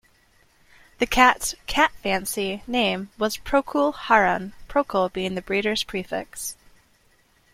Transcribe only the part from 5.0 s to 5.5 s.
being the